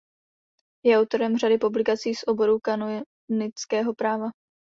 Je 0.85 0.93
autorem 0.97 1.37
řady 1.37 1.57
publikací 1.57 2.15
z 2.15 2.23
oboru 2.27 2.59
kanonického 2.59 3.93
práva. 3.97 4.27